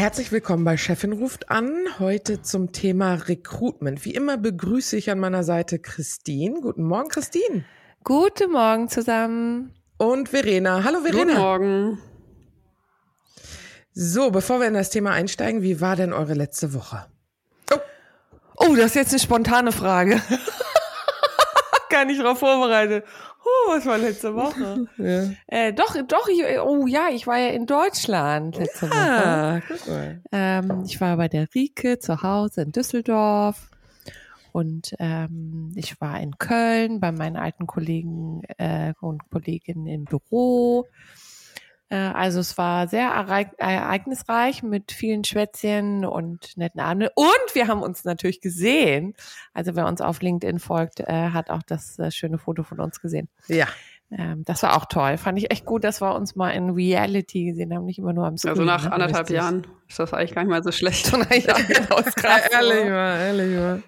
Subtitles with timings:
[0.00, 1.70] Herzlich willkommen bei Chefin ruft an.
[1.98, 4.02] Heute zum Thema Recruitment.
[4.06, 6.62] Wie immer begrüße ich an meiner Seite Christine.
[6.62, 7.66] Guten Morgen, Christine.
[8.02, 9.74] Guten Morgen zusammen.
[9.98, 10.84] Und Verena.
[10.84, 11.24] Hallo, Verena.
[11.24, 11.98] Guten Morgen.
[13.92, 17.04] So, bevor wir in das Thema einsteigen, wie war denn eure letzte Woche?
[17.70, 17.76] Oh,
[18.56, 20.22] oh das ist jetzt eine spontane Frage.
[21.90, 23.04] Gar nicht darauf vorbereitet.
[23.44, 24.86] Oh, was war letzte Woche?
[24.98, 25.30] ja.
[25.46, 29.90] äh, doch, doch, ich, oh ja, ich war ja in Deutschland letzte ja, Woche.
[29.90, 30.22] Mal.
[30.32, 33.70] Ähm, ich war bei der Rike zu Hause in Düsseldorf
[34.52, 40.86] und ähm, ich war in Köln bei meinen alten Kollegen äh, und Kolleginnen im Büro.
[41.90, 47.10] Äh, also es war sehr ereignisreich mit vielen Schwätzchen und netten Abenden.
[47.14, 49.14] Und wir haben uns natürlich gesehen.
[49.52, 53.00] Also wer uns auf LinkedIn folgt, äh, hat auch das äh, schöne Foto von uns
[53.00, 53.28] gesehen.
[53.48, 53.66] Ja.
[54.12, 55.18] Ähm, das war auch toll.
[55.18, 58.26] Fand ich echt gut, dass wir uns mal in Reality gesehen haben, nicht immer nur
[58.26, 58.50] am Screen.
[58.50, 58.92] Also nach ne?
[58.92, 59.36] anderthalb Richtig.
[59.36, 61.12] Jahren ist das eigentlich gar nicht mal so schlecht.
[61.12, 62.00] ja, genau,
[62.52, 63.82] ehrlich mal, ehrlich mal.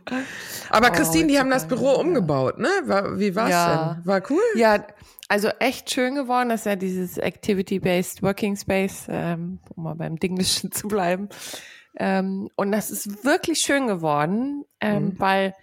[0.70, 2.68] Aber oh, Christine, die haben das Büro umgebaut, ne?
[2.84, 3.94] War, wie war's ja.
[3.94, 4.06] denn?
[4.06, 4.42] War cool?
[4.54, 4.84] Ja,
[5.32, 6.50] also echt schön geworden.
[6.50, 11.30] Das ist ja dieses Activity-Based Working Space, ähm, um mal beim Dinglischen zu bleiben.
[11.96, 15.18] Ähm, und das ist wirklich schön geworden, ähm, mhm.
[15.18, 15.54] weil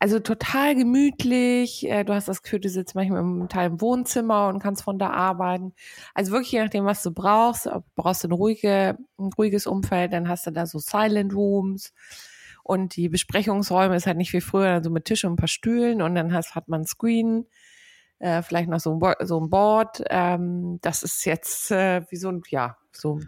[0.00, 1.88] also total gemütlich.
[1.88, 4.98] Äh, du hast das Gefühl, du sitzt manchmal im Teil im Wohnzimmer und kannst von
[4.98, 5.72] da arbeiten.
[6.14, 7.70] Also wirklich je nachdem, was du brauchst.
[7.94, 11.92] Brauchst du eine ruhige, ein ruhiges Umfeld, dann hast du da so Silent Rooms.
[12.64, 16.02] Und die Besprechungsräume ist halt nicht wie früher, also mit Tisch und ein paar Stühlen
[16.02, 17.46] und dann hast, hat man Screen
[18.22, 20.02] äh, vielleicht noch so ein, so ein Board.
[20.08, 23.18] Ähm, das ist jetzt äh, wie so ein, ja, so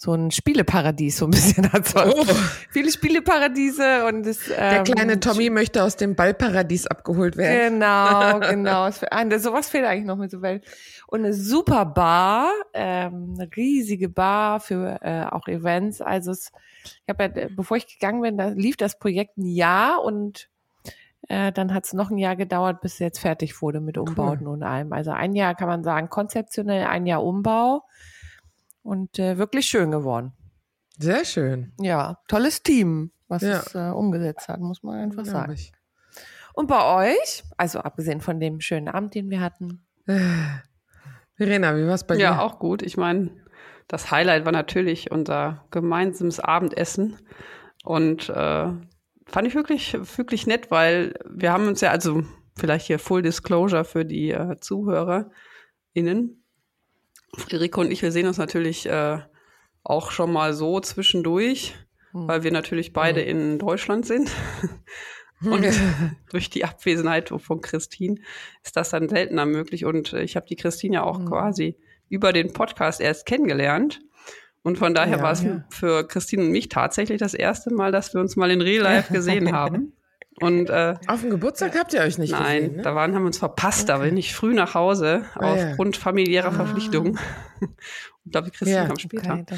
[0.00, 1.68] so ein Spieleparadies, so ein bisschen.
[1.72, 2.24] Also oh.
[2.70, 7.80] Viele Spieleparadiese und das, ähm, Der kleine Tommy möchte aus dem Ballparadies abgeholt werden.
[7.80, 8.90] Genau, genau.
[9.38, 10.64] Sowas fehlt eigentlich noch mit so Welt.
[11.08, 16.00] Und eine super Bar, ähm, eine riesige Bar für äh, auch Events.
[16.00, 16.52] Also es,
[16.84, 20.48] ich habe ja, bevor ich gegangen bin, da lief das Projekt ein Jahr und
[21.28, 24.46] äh, dann hat es noch ein Jahr gedauert, bis es jetzt fertig wurde mit Umbauten
[24.46, 24.54] cool.
[24.54, 24.92] und allem.
[24.92, 27.84] Also ein Jahr kann man sagen, konzeptionell ein Jahr Umbau
[28.82, 30.32] und äh, wirklich schön geworden.
[30.98, 31.72] Sehr schön.
[31.78, 33.58] Ja, tolles Team, was ja.
[33.58, 35.52] es äh, umgesetzt hat, muss man einfach sagen.
[35.52, 35.72] Ich.
[36.54, 39.86] Und bei euch, also abgesehen von dem schönen Abend, den wir hatten.
[41.34, 42.36] Verena, wie war es bei ja, dir?
[42.36, 42.82] Ja, auch gut.
[42.82, 43.30] Ich meine,
[43.86, 47.16] das Highlight war natürlich unser gemeinsames Abendessen.
[47.84, 48.72] Und äh,
[49.28, 52.24] fand ich wirklich, wirklich nett, weil wir haben uns ja, also
[52.56, 56.42] vielleicht hier Full Disclosure für die äh, ZuhörerInnen.
[57.36, 59.18] Friederike und ich, wir sehen uns natürlich äh,
[59.84, 61.74] auch schon mal so zwischendurch,
[62.12, 62.28] hm.
[62.28, 63.28] weil wir natürlich beide hm.
[63.28, 64.30] in Deutschland sind.
[65.44, 65.64] Und
[66.30, 68.20] durch die Abwesenheit von Christine
[68.64, 69.84] ist das dann seltener möglich.
[69.84, 71.26] Und ich habe die Christine ja auch hm.
[71.26, 71.76] quasi
[72.08, 74.00] über den Podcast erst kennengelernt.
[74.68, 75.64] Und von daher ja, war es ja.
[75.70, 79.10] für Christine und mich tatsächlich das erste Mal, dass wir uns mal in Real Life
[79.10, 79.94] gesehen haben.
[80.40, 82.72] Und, äh, Auf dem Geburtstag habt ihr euch nicht nein, gesehen?
[82.76, 83.88] Nein, da waren, haben wir uns verpasst.
[83.88, 83.98] Okay.
[83.98, 86.02] Da bin ich früh nach Hause ah, aufgrund ja.
[86.02, 86.52] familiärer ah.
[86.52, 87.18] Verpflichtungen.
[87.62, 89.32] ich glaube, Christine kam später.
[89.40, 89.56] Okay,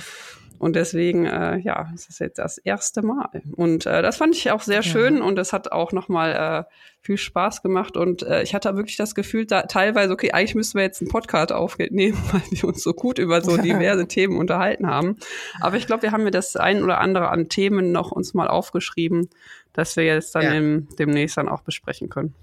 [0.61, 3.31] und deswegen, äh, ja, es ist jetzt das erste Mal.
[3.57, 6.71] Und äh, das fand ich auch sehr schön und es hat auch nochmal äh,
[7.01, 7.97] viel Spaß gemacht.
[7.97, 11.11] Und äh, ich hatte wirklich das Gefühl, da teilweise, okay, eigentlich müssten wir jetzt einen
[11.11, 15.17] Podcast aufnehmen, weil wir uns so gut über so diverse Themen unterhalten haben.
[15.63, 18.49] Aber ich glaube, wir haben mir das ein oder andere an Themen noch uns mal
[18.49, 19.31] aufgeschrieben,
[19.73, 20.53] dass wir jetzt dann ja.
[20.53, 22.35] im, demnächst dann auch besprechen können.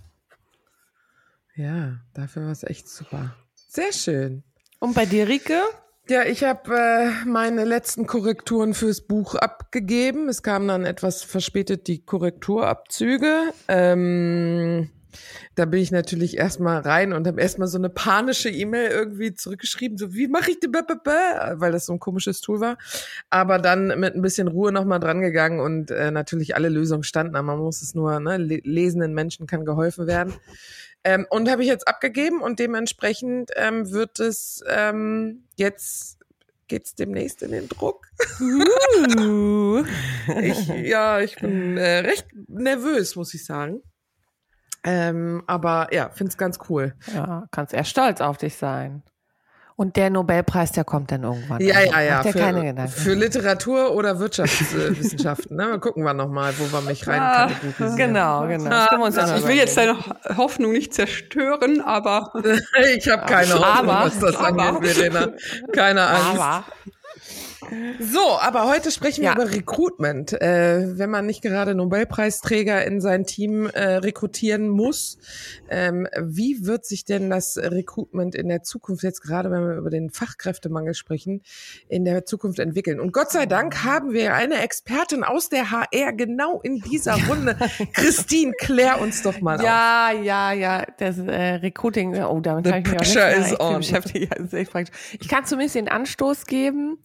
[1.53, 3.35] Ja, dafür war es echt super.
[3.53, 4.41] Sehr schön.
[4.79, 5.61] Und bei dir, Rike?
[6.09, 10.29] Ja, ich habe äh, meine letzten Korrekturen fürs Buch abgegeben.
[10.29, 13.51] Es kamen dann etwas verspätet die Korrekturabzüge.
[13.67, 14.89] Ähm,
[15.55, 19.97] Da bin ich natürlich erstmal rein und habe erstmal so eine panische E-Mail irgendwie zurückgeschrieben,
[19.97, 22.77] so wie mache ich die, weil das so ein komisches Tool war.
[23.29, 27.35] Aber dann mit ein bisschen Ruhe nochmal dran gegangen und äh, natürlich alle Lösungen standen.
[27.35, 30.33] Aber man muss es nur, ne, lesenden Menschen kann geholfen werden.
[31.07, 36.19] Ähm, und habe ich jetzt abgegeben und dementsprechend ähm, wird es ähm, jetzt
[36.67, 38.07] geht's demnächst in den Druck.
[38.41, 39.85] Uh.
[40.41, 43.81] ich, ja, ich bin äh, recht nervös, muss ich sagen.
[44.83, 46.93] Ähm, aber ja, finde es ganz cool.
[47.13, 49.01] Ja, kannst eher stolz auf dich sein.
[49.79, 51.61] Und der Nobelpreis, der kommt dann irgendwann.
[51.61, 52.23] Ja, also, ja, ja.
[52.23, 52.91] Für, keine Gedanken.
[52.91, 55.55] für Literatur oder Wirtschaftswissenschaften.
[55.55, 55.77] ne?
[55.79, 57.47] Gucken wir nochmal, wo wir mich rein ah,
[57.95, 58.71] Genau, genau.
[58.71, 59.95] Ah, ich will jetzt deine
[60.35, 62.33] Hoffnung nicht zerstören, aber.
[62.97, 65.27] ich habe keine Hoffnung, aber, was das aber, angeht, Verena.
[65.71, 66.41] Keine Angst.
[66.41, 66.63] Aber
[67.99, 69.35] so, aber heute sprechen wir ja.
[69.35, 70.33] über Recruitment.
[70.33, 75.17] Äh, wenn man nicht gerade Nobelpreisträger in sein Team äh, rekrutieren muss,
[75.69, 79.89] ähm, wie wird sich denn das Recruitment in der Zukunft, jetzt gerade wenn wir über
[79.89, 81.41] den Fachkräftemangel sprechen,
[81.87, 82.99] in der Zukunft entwickeln?
[82.99, 87.57] Und Gott sei Dank haben wir eine Expertin aus der HR genau in dieser Runde.
[87.93, 90.23] Christine, klär uns doch mal ja, auf.
[90.23, 94.91] Ja, ja, ja, das äh, Recruiting, oh, damit habe ich mich auch nicht mehr beschäftigt.
[95.19, 96.97] Ich kann zumindest den Anstoß geben.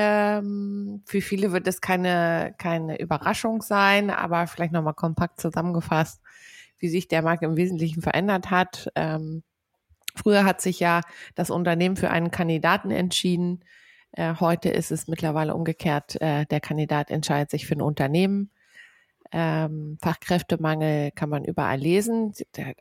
[0.00, 6.22] Ähm, für viele wird es keine, keine Überraschung sein, aber vielleicht nochmal kompakt zusammengefasst,
[6.78, 8.92] wie sich der Markt im Wesentlichen verändert hat.
[8.94, 9.42] Ähm,
[10.14, 11.00] früher hat sich ja
[11.34, 13.64] das Unternehmen für einen Kandidaten entschieden.
[14.12, 16.20] Äh, heute ist es mittlerweile umgekehrt.
[16.20, 18.52] Äh, der Kandidat entscheidet sich für ein Unternehmen
[19.32, 22.32] ähm, Fachkräftemangel kann man überall lesen.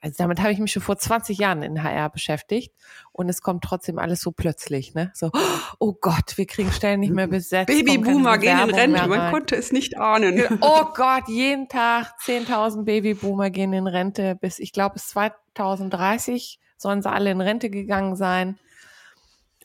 [0.02, 2.74] Also damit habe ich mich schon vor 20 Jahren in HR beschäftigt
[3.12, 5.12] und es kommt trotzdem alles so plötzlich, ne?
[5.14, 5.32] So,
[5.80, 7.68] oh Gott, wir kriegen Stellen nicht mehr besetzt.
[7.68, 10.44] Babyboomer gehen in Rente, man konnte es nicht ahnen.
[10.62, 17.02] Oh Gott, jeden Tag 10.000 Babyboomer gehen in Rente bis, ich glaube, bis 2030 sollen
[17.02, 18.58] sie alle in Rente gegangen sein.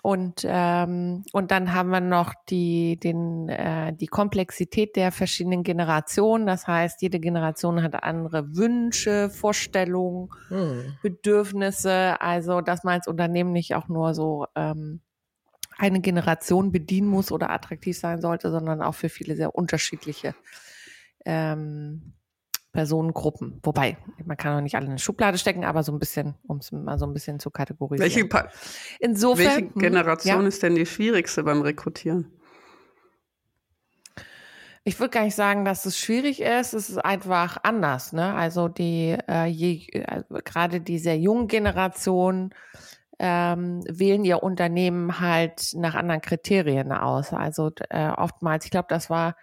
[0.02, 6.44] Und, ähm, und dann haben wir noch die, den, äh, die Komplexität der verschiedenen Generationen.
[6.44, 10.96] Das heißt, jede Generation hat andere Wünsche, Vorstellungen, hm.
[11.02, 12.20] Bedürfnisse.
[12.20, 15.02] Also, dass man als Unternehmen nicht auch nur so ähm,
[15.78, 20.34] eine Generation bedienen muss oder attraktiv sein sollte, sondern auch für viele sehr unterschiedliche
[21.24, 22.12] ähm,
[22.72, 23.60] Personengruppen.
[23.62, 26.58] Wobei, man kann auch nicht alle in eine Schublade stecken, aber so ein bisschen, um
[26.58, 28.10] es mal so ein bisschen zu kategorisieren.
[28.10, 28.48] Welche, pa
[28.98, 30.48] Insofern, welche hm, Generation ja.
[30.48, 32.32] ist denn die schwierigste beim Rekrutieren?
[34.84, 36.72] Ich würde gar nicht sagen, dass es schwierig ist.
[36.72, 38.12] Es ist einfach anders.
[38.12, 38.34] Ne?
[38.34, 42.52] Also die äh, je, äh, gerade die sehr jungen Generationen
[43.20, 47.32] ähm, wählen ihr Unternehmen halt nach anderen Kriterien aus.
[47.32, 49.36] Also äh, oftmals, ich glaube, das war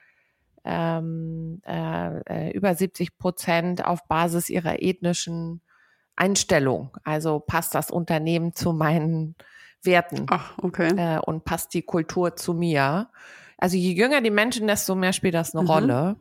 [0.65, 5.61] ähm, äh, äh über 70 Prozent auf Basis ihrer ethnischen
[6.15, 6.97] Einstellung.
[7.03, 9.35] Also passt das Unternehmen zu meinen
[9.81, 10.91] Werten Ach, okay.
[10.97, 13.09] äh, und passt die Kultur zu mir.
[13.57, 15.69] Also je jünger die Menschen, desto mehr spielt das eine mhm.
[15.69, 16.15] Rolle.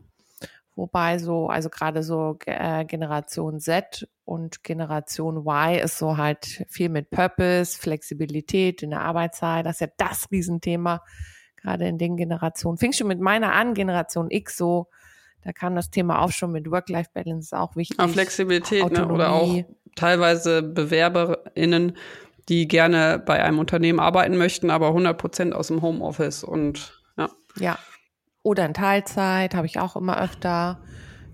[0.76, 6.88] Wobei so, also gerade so äh, Generation Z und Generation Y ist so halt viel
[6.88, 9.66] mit Purpose, Flexibilität in der Arbeitszeit.
[9.66, 11.02] Das ist ja das Riesenthema
[11.60, 12.78] gerade in den Generationen.
[12.78, 14.88] Fing schon mit meiner an, Generation X so,
[15.42, 17.98] da kam das Thema auch schon mit Work-Life-Balance auch wichtig.
[17.98, 19.08] Auch Flexibilität ne?
[19.08, 19.62] oder auch
[19.94, 21.96] teilweise BewerberInnen,
[22.48, 27.28] die gerne bei einem Unternehmen arbeiten möchten, aber 100 Prozent aus dem Homeoffice und ja.
[27.58, 27.78] Ja.
[28.42, 30.80] Oder in Teilzeit habe ich auch immer öfter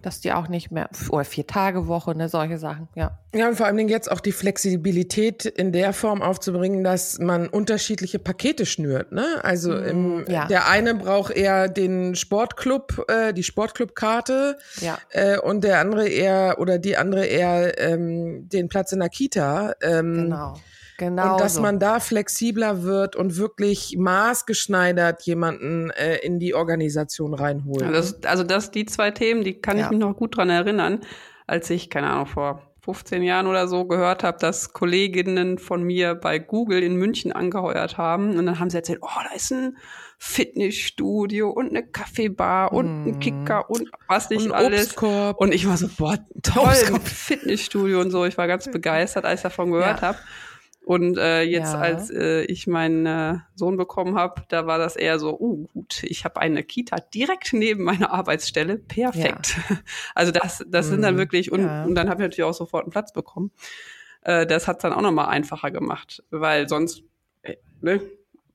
[0.04, 3.18] dass die auch nicht mehr, oder vier Tage Woche, ne, solche Sachen, ja.
[3.34, 7.49] Ja, und vor allen Dingen jetzt auch die Flexibilität in der Form aufzubringen, dass man
[7.49, 9.26] unterschiedliche Pakete schnürt, ne?
[9.42, 10.46] Also mm, im, ja.
[10.46, 14.99] der eine braucht eher den Sportclub, äh, die Sportclubkarte, ja.
[15.11, 19.75] äh, und der andere eher, oder die andere eher ähm, den Platz in der Kita.
[19.82, 20.54] Ähm, genau.
[20.99, 21.33] Genau.
[21.33, 21.63] Und dass so.
[21.63, 27.83] man da flexibler wird und wirklich maßgeschneidert jemanden äh, in die Organisation reinholt.
[27.83, 29.85] Ja, das, also das, die zwei Themen, die kann ja.
[29.85, 31.01] ich mich noch gut dran erinnern,
[31.47, 36.15] als ich, keine Ahnung, vor 15 Jahren oder so gehört habe, dass Kolleginnen von mir
[36.15, 38.37] bei Google in München angeheuert haben.
[38.37, 39.79] Und dann haben sie erzählt, oh, da ist ein
[40.19, 43.09] Fitnessstudio und eine Kaffeebar und mm.
[43.09, 44.85] ein Kicker und was nicht und alles.
[44.87, 45.41] Obstkorb.
[45.41, 46.75] Und ich war so, boah, toll,
[47.05, 48.27] Fitnessstudio und so.
[48.27, 50.09] Ich war ganz begeistert, als ich davon gehört ja.
[50.09, 50.19] habe.
[50.85, 51.81] Und äh, jetzt, ja.
[51.81, 56.03] als äh, ich meinen äh, Sohn bekommen habe, da war das eher so, oh gut,
[56.03, 58.76] ich habe eine Kita direkt neben meiner Arbeitsstelle.
[58.76, 59.57] Perfekt.
[59.71, 59.79] Ja.
[60.14, 60.91] Also das, das mhm.
[60.91, 61.19] sind dann mhm.
[61.19, 61.85] wirklich, und, ja.
[61.85, 63.50] und dann habe ich natürlich auch sofort einen Platz bekommen.
[64.23, 67.03] Äh, das hat dann auch nochmal einfacher gemacht, weil sonst,
[67.43, 68.03] äh, ne,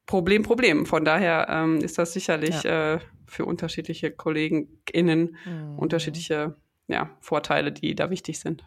[0.05, 0.85] Problem, Problem.
[0.85, 5.79] Von daher ähm, ist das sicherlich äh, für unterschiedliche KollegenInnen mhm.
[5.79, 6.55] unterschiedliche
[6.87, 8.63] ja, Vorteile, die da wichtig sind.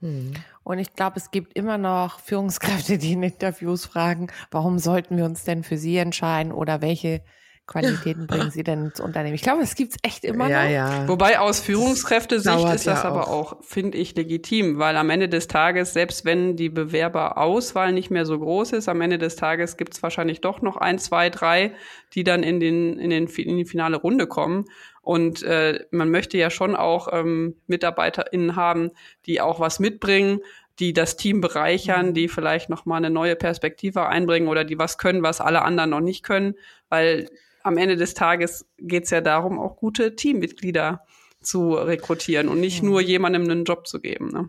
[0.00, 0.34] Mhm.
[0.64, 5.24] Und ich glaube, es gibt immer noch Führungskräfte, die in Interviews fragen, warum sollten wir
[5.24, 7.22] uns denn für sie entscheiden oder welche
[7.66, 9.34] Qualitäten bringen Sie denn ins Unternehmen?
[9.34, 10.70] Ich glaube, es gibt es echt immer ja, noch.
[10.70, 11.08] Ja.
[11.08, 15.28] Wobei aus Führungskräftesicht ist das ja aber auch, auch finde ich, legitim, weil am Ende
[15.28, 19.76] des Tages, selbst wenn die Bewerberauswahl nicht mehr so groß ist, am Ende des Tages
[19.76, 21.72] gibt es wahrscheinlich doch noch ein, zwei, drei,
[22.14, 24.64] die dann in, den, in, den, in die finale Runde kommen.
[25.02, 28.92] Und äh, man möchte ja schon auch ähm, MitarbeiterInnen haben,
[29.26, 30.40] die auch was mitbringen,
[30.78, 32.14] die das Team bereichern, mhm.
[32.14, 35.90] die vielleicht noch mal eine neue Perspektive einbringen oder die was können, was alle anderen
[35.90, 36.54] noch nicht können,
[36.88, 37.28] weil
[37.62, 41.04] am Ende des Tages geht es ja darum, auch gute Teammitglieder
[41.40, 44.28] zu rekrutieren und nicht nur jemandem einen Job zu geben.
[44.28, 44.48] Ne?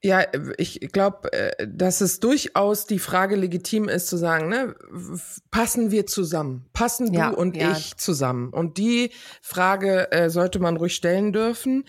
[0.00, 0.24] Ja,
[0.58, 4.76] ich glaube, äh, dass es durchaus die Frage legitim ist zu sagen, ne,
[5.50, 6.66] passen wir zusammen?
[6.72, 7.72] Passen du ja, und ja.
[7.72, 8.50] ich zusammen?
[8.50, 9.10] Und die
[9.42, 11.84] Frage äh, sollte man ruhig stellen dürfen.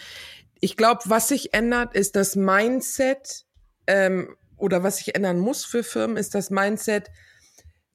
[0.60, 3.46] Ich glaube, was sich ändert, ist das Mindset
[3.86, 7.12] ähm, oder was sich ändern muss für Firmen, ist das Mindset,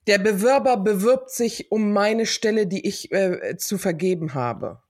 [0.06, 4.83] der Bewerber bewirbt sich um meine Stelle, die ich äh, zu vergeben habe.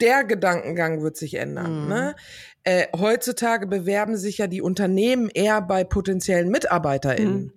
[0.00, 1.82] Der Gedankengang wird sich ändern.
[1.82, 1.88] Mhm.
[1.88, 2.16] Ne?
[2.64, 7.42] Äh, heutzutage bewerben sich ja die Unternehmen eher bei potenziellen MitarbeiterInnen.
[7.42, 7.52] Mhm.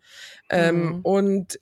[0.49, 0.99] Ähm, mhm.
[1.01, 1.59] Und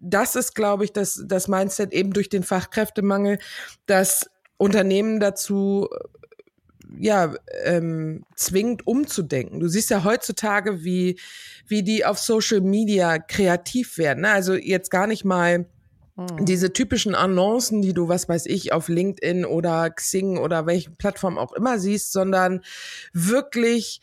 [0.00, 3.38] das ist, glaube ich, das, das Mindset eben durch den Fachkräftemangel,
[3.86, 5.88] dass Unternehmen dazu
[6.98, 7.34] ja
[7.64, 9.60] ähm, zwingt umzudenken.
[9.60, 11.18] Du siehst ja heutzutage, wie
[11.66, 14.22] wie die auf Social Media kreativ werden.
[14.22, 14.30] Ne?
[14.30, 15.66] Also jetzt gar nicht mal.
[16.40, 21.38] Diese typischen Annoncen, die du, was weiß ich, auf LinkedIn oder Xing oder welchen Plattform
[21.38, 22.62] auch immer siehst, sondern
[23.12, 24.02] wirklich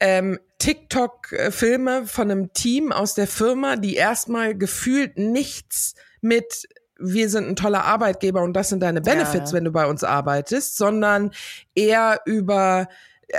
[0.00, 6.68] ähm, TikTok-Filme von einem Team aus der Firma, die erstmal gefühlt nichts mit
[7.00, 9.56] wir sind ein toller Arbeitgeber und das sind deine Benefits, ja.
[9.56, 11.30] wenn du bei uns arbeitest, sondern
[11.76, 12.88] eher über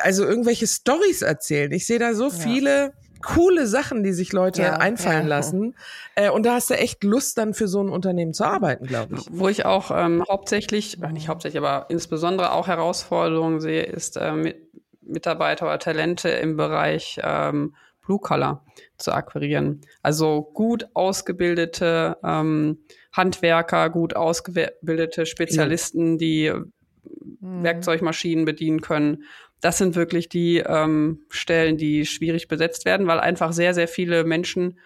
[0.04, 1.72] also irgendwelche Stories erzählen.
[1.72, 2.34] Ich sehe da so ja.
[2.34, 5.36] viele coole Sachen, die sich Leute ja, einfallen ja.
[5.36, 5.76] lassen.
[6.16, 9.16] Äh, und da hast du echt Lust, dann für so ein Unternehmen zu arbeiten, glaube
[9.16, 9.28] ich.
[9.32, 14.58] Wo ich auch ähm, hauptsächlich, nicht hauptsächlich, aber insbesondere auch Herausforderungen sehe, ist äh, mit
[15.02, 18.66] Mitarbeiter oder Talente im Bereich ähm, Blue Collar
[18.98, 19.82] zu akquirieren.
[20.02, 22.80] Also gut ausgebildete ähm,
[23.12, 27.64] Handwerker, gut ausgebildete Spezialisten, die mhm.
[27.64, 29.24] Werkzeugmaschinen bedienen können.
[29.62, 34.24] Das sind wirklich die ähm, Stellen, die schwierig besetzt werden, weil einfach sehr, sehr viele
[34.24, 34.80] Menschen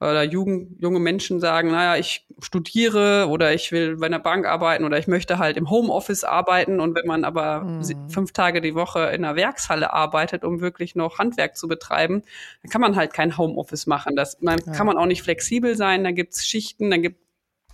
[0.00, 4.84] oder Jugend, junge Menschen sagen, naja, ich studiere oder ich will bei einer Bank arbeiten
[4.84, 6.78] oder ich möchte halt im Homeoffice arbeiten.
[6.78, 8.08] Und wenn man aber mhm.
[8.08, 12.22] fünf Tage die Woche in einer Werkshalle arbeitet, um wirklich noch Handwerk zu betreiben,
[12.62, 14.14] dann kann man halt kein Homeoffice machen.
[14.14, 14.72] Das man, ja.
[14.72, 16.04] kann man auch nicht flexibel sein.
[16.04, 17.18] Da gibt's Schichten, dann gibt,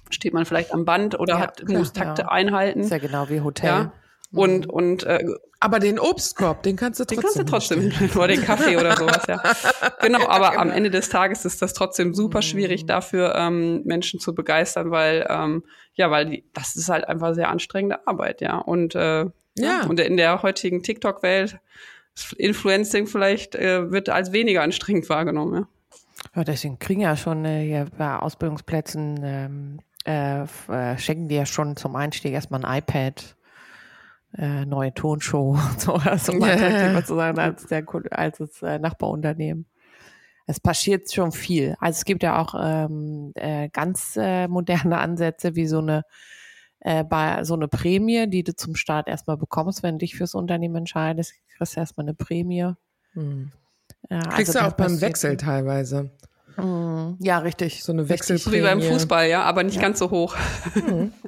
[0.08, 2.28] steht man vielleicht am Band oder ja, hat, muss Takte ja.
[2.28, 2.80] einhalten.
[2.80, 3.92] Ist ja genau wie Hotel.
[4.36, 5.24] Und, und äh,
[5.60, 7.16] aber den Obstkorb, den kannst du trotzdem.
[7.16, 9.40] Den kannst du trotzdem, nur den Kaffee oder sowas, ja.
[10.00, 10.62] Genau, aber genau.
[10.62, 12.88] am Ende des Tages ist das trotzdem super schwierig mhm.
[12.88, 15.64] dafür, ähm, Menschen zu begeistern, weil, ähm,
[15.94, 18.58] ja, weil die, das ist halt einfach sehr anstrengende Arbeit, ja.
[18.58, 19.26] Und, äh,
[19.56, 19.86] ja.
[19.88, 21.58] und in der heutigen TikTok-Welt,
[22.36, 25.68] Influencing vielleicht, äh, wird als weniger anstrengend wahrgenommen, ja.
[26.34, 31.46] Ja, deswegen kriegen ja schon äh, hier bei Ausbildungsplätzen, ähm, äh, äh, schenken die ja
[31.46, 33.36] schon zum Einstieg erstmal ein iPad
[34.36, 38.78] äh, neue Tonshow und so, also um attraktiver zu sein als der als das äh,
[38.78, 39.66] Nachbarunternehmen.
[40.46, 41.74] Es passiert schon viel.
[41.80, 46.02] Also es gibt ja auch ähm, äh, ganz äh, moderne Ansätze wie so eine
[46.80, 50.34] äh, bei so eine Prämie, die du zum Start erstmal bekommst, wenn du dich fürs
[50.34, 52.72] Unternehmen entscheidest, kriegst du erstmal eine Prämie.
[53.12, 53.52] Hm.
[54.10, 56.10] Ja, Kriegst also du auch beim Wechsel teilweise.
[56.56, 57.16] Mhm.
[57.20, 57.82] Ja, richtig.
[57.82, 58.58] So eine Wechselprämie.
[58.58, 59.82] Wie beim Fußball, ja, aber nicht ja.
[59.82, 60.36] ganz so hoch.
[60.74, 61.12] Mhm.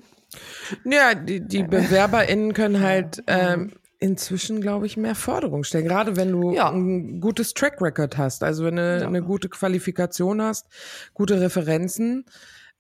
[0.85, 5.87] Ja, die, die BewerberInnen können halt ähm, inzwischen, glaube ich, mehr Forderungen stellen.
[5.87, 6.71] Gerade wenn du ja.
[6.71, 9.07] ein gutes Track Record hast, also wenn du ja.
[9.07, 10.67] eine gute Qualifikation hast,
[11.15, 12.25] gute Referenzen,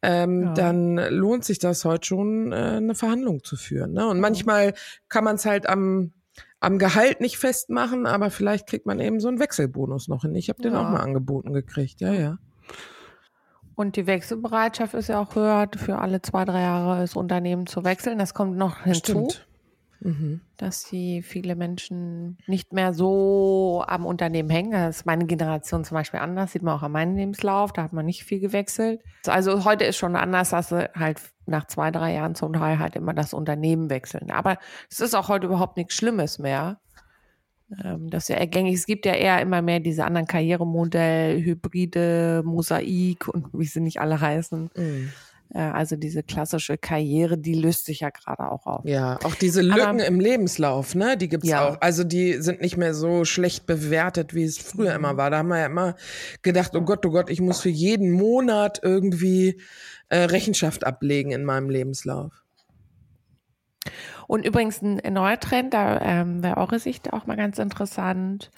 [0.02, 0.52] ähm, ja.
[0.54, 3.92] dann lohnt sich das heute schon, äh, eine Verhandlung zu führen.
[3.92, 4.06] Ne?
[4.06, 4.74] Und manchmal
[5.08, 6.12] kann man es halt am
[6.60, 10.34] am Gehalt nicht festmachen, aber vielleicht kriegt man eben so einen Wechselbonus noch hin.
[10.34, 12.38] Ich habe den auch mal angeboten gekriegt, ja, ja.
[13.76, 17.84] Und die Wechselbereitschaft ist ja auch höher, für alle zwei, drei Jahre das Unternehmen zu
[17.84, 18.18] wechseln.
[18.18, 19.28] Das kommt noch hinzu,
[20.00, 20.40] mhm.
[20.56, 24.72] dass die viele Menschen nicht mehr so am Unternehmen hängen.
[24.72, 27.92] Das ist meine Generation zum Beispiel anders, sieht man auch an meinem Lebenslauf, da hat
[27.92, 29.02] man nicht viel gewechselt.
[29.26, 32.96] Also heute ist schon anders, dass sie halt nach zwei, drei Jahren zum Teil halt
[32.96, 34.30] immer das Unternehmen wechseln.
[34.30, 34.56] Aber
[34.90, 36.80] es ist auch heute überhaupt nichts Schlimmes mehr
[37.84, 38.74] ähm, das ist ja ergängig.
[38.74, 44.00] Es gibt ja eher immer mehr diese anderen Karrieremodelle, Hybride, Mosaik und wie sie nicht
[44.00, 44.70] alle heißen.
[44.74, 45.12] Mhm.
[45.52, 48.84] Äh, also diese klassische Karriere, die löst sich ja gerade auch auf.
[48.84, 51.68] Ja, auch diese Lücken Aber, im Lebenslauf, ne, die gibt's ja.
[51.68, 51.80] auch.
[51.80, 55.16] Also die sind nicht mehr so schlecht bewertet, wie es früher immer mhm.
[55.16, 55.30] war.
[55.30, 55.96] Da haben wir ja immer
[56.42, 59.60] gedacht, oh Gott, oh Gott, ich muss für jeden Monat irgendwie
[60.08, 62.45] äh, Rechenschaft ablegen in meinem Lebenslauf.
[64.26, 68.50] Und übrigens ein neuer Trend, da ähm, wäre eure Sicht auch mal ganz interessant.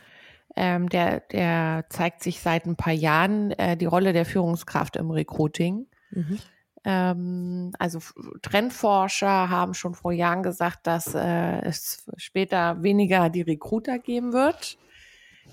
[0.57, 5.11] Ähm, der, der zeigt sich seit ein paar Jahren äh, die Rolle der Führungskraft im
[5.11, 5.87] Recruiting.
[6.11, 6.39] Mhm.
[6.85, 7.99] Ähm, also
[8.43, 14.79] Trendforscher haben schon vor Jahren gesagt, dass äh, es später weniger die Recruiter geben wird,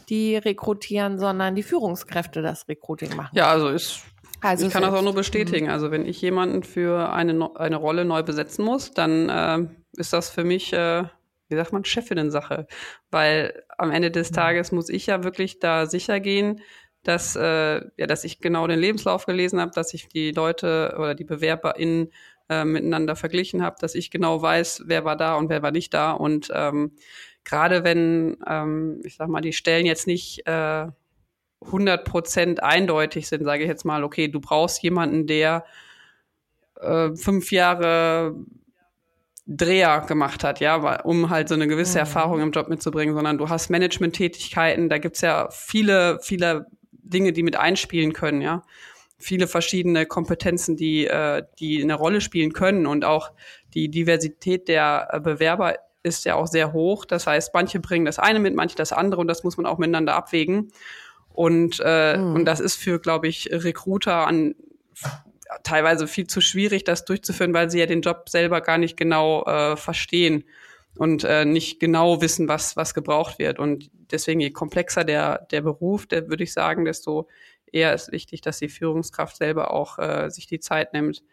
[0.09, 3.35] die rekrutieren, sondern die Führungskräfte das Recruiting machen.
[3.35, 4.03] Ja, also ist
[4.41, 5.65] also ich kann das auch nur bestätigen.
[5.65, 5.71] Mhm.
[5.71, 9.67] Also wenn ich jemanden für eine, eine Rolle neu besetzen muss, dann äh,
[9.97, 11.03] ist das für mich, äh,
[11.49, 12.67] wie sagt man, Chefinnen-Sache.
[13.11, 14.35] Weil am Ende des mhm.
[14.35, 16.61] Tages muss ich ja wirklich da sicher gehen,
[17.03, 21.13] dass, äh, ja, dass ich genau den Lebenslauf gelesen habe, dass ich die Leute oder
[21.13, 22.11] die BewerberInnen
[22.49, 25.93] äh, miteinander verglichen habe, dass ich genau weiß, wer war da und wer war nicht
[25.93, 26.11] da.
[26.11, 26.93] Und ähm,
[27.43, 30.87] gerade wenn, ähm, ich sag mal, die Stellen jetzt nicht äh,
[31.61, 35.65] 100 Prozent eindeutig sind, sage ich jetzt mal, okay, du brauchst jemanden, der
[36.79, 38.35] äh, fünf Jahre
[39.47, 41.99] Dreher gemacht hat, ja, um halt so eine gewisse mhm.
[41.99, 47.43] Erfahrung im Job mitzubringen, sondern du hast Management-Tätigkeiten, da gibt's ja viele, viele Dinge, die
[47.43, 48.63] mit einspielen können, ja.
[49.17, 53.31] Viele verschiedene Kompetenzen, die, äh, die eine Rolle spielen können und auch
[53.73, 57.05] die Diversität der äh, Bewerber ist ja auch sehr hoch.
[57.05, 59.77] Das heißt, manche bringen das eine mit, manche das andere und das muss man auch
[59.77, 60.71] miteinander abwägen.
[61.29, 62.35] Und, äh, mhm.
[62.35, 64.55] und das ist für, glaube ich, Recruiter an
[65.63, 69.43] teilweise viel zu schwierig, das durchzuführen, weil sie ja den Job selber gar nicht genau
[69.45, 70.43] äh, verstehen
[70.97, 73.59] und äh, nicht genau wissen, was, was gebraucht wird.
[73.59, 77.27] Und deswegen, je komplexer der, der Beruf, der würde ich sagen, desto
[77.71, 81.23] eher ist wichtig, dass die Führungskraft selber auch äh, sich die Zeit nimmt,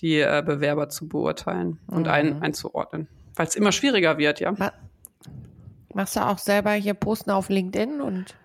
[0.00, 2.12] die äh, Bewerber zu beurteilen und mhm.
[2.12, 3.08] ein, einzuordnen.
[3.34, 4.54] Weil es immer schwieriger wird, ja.
[5.92, 8.36] Machst du auch selber hier Posten auf LinkedIn und?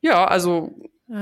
[0.00, 0.72] Ja, also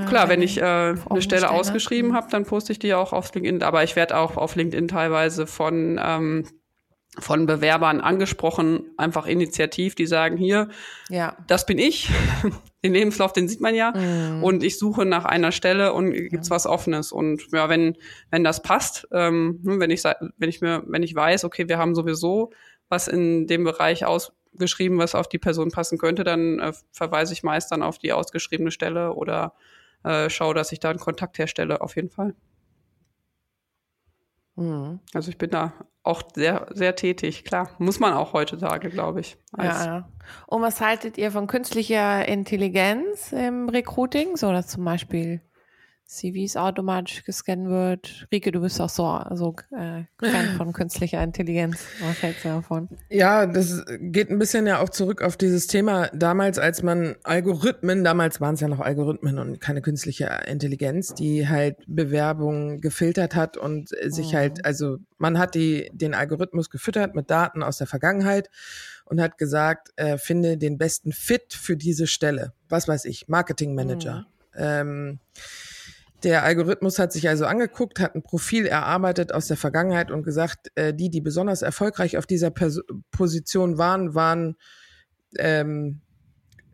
[0.06, 3.62] Klar, wenn ich äh, eine Stelle ausgeschrieben habe, dann poste ich die auch auf LinkedIn.
[3.62, 6.45] Aber ich werde auch auf LinkedIn teilweise von ähm,
[7.19, 10.69] von Bewerbern angesprochen, einfach initiativ, die sagen, hier,
[11.08, 11.36] ja.
[11.49, 12.08] das bin ich.
[12.84, 13.93] den Lebenslauf, den sieht man ja.
[13.93, 14.43] Mhm.
[14.43, 16.54] Und ich suche nach einer Stelle und gibt's ja.
[16.54, 17.12] was Offenes.
[17.12, 17.97] Und ja, wenn,
[18.30, 21.95] wenn das passt, ähm, wenn ich, wenn ich mir, wenn ich weiß, okay, wir haben
[21.95, 22.52] sowieso
[22.88, 27.43] was in dem Bereich ausgeschrieben, was auf die Person passen könnte, dann äh, verweise ich
[27.43, 29.54] meist dann auf die ausgeschriebene Stelle oder
[30.04, 32.34] äh, schaue, dass ich da einen Kontakt herstelle, auf jeden Fall.
[34.56, 35.00] Mhm.
[35.15, 37.71] Also ich bin da auch sehr, sehr tätig, klar.
[37.78, 39.36] Muss man auch heutzutage, glaube ich.
[39.56, 40.08] Ja, ja.
[40.47, 44.36] Und was haltet ihr von künstlicher Intelligenz im Recruiting?
[44.36, 45.43] So, dass zum Beispiel
[46.10, 48.26] CVs automatisch gescannt wird.
[48.32, 51.84] Rike, du bist auch so, so äh, Fan von künstlicher Intelligenz.
[52.00, 52.88] Was hältst du davon?
[53.08, 58.02] Ja, das geht ein bisschen ja auch zurück auf dieses Thema damals, als man Algorithmen,
[58.02, 63.56] damals waren es ja noch Algorithmen und keine künstliche Intelligenz, die halt Bewerbungen gefiltert hat
[63.56, 64.36] und sich mhm.
[64.36, 68.50] halt, also man hat die, den Algorithmus gefüttert mit Daten aus der Vergangenheit
[69.04, 72.52] und hat gesagt, äh, finde den besten Fit für diese Stelle.
[72.68, 74.20] Was weiß ich, Marketing Manager.
[74.20, 74.26] Mhm.
[74.56, 75.18] Ähm,
[76.23, 80.71] der Algorithmus hat sich also angeguckt, hat ein Profil erarbeitet aus der Vergangenheit und gesagt,
[80.75, 82.80] äh, die, die besonders erfolgreich auf dieser Pers
[83.11, 84.56] Position waren, waren
[85.39, 86.00] ähm,